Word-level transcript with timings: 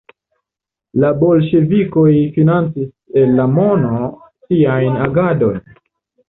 La 1.01 1.09
bolŝevikoj 1.23 2.05
financis 2.37 2.89
el 3.25 3.37
la 3.41 3.45
mono 3.59 4.09
siajn 4.49 4.99
agadojn. 5.11 5.63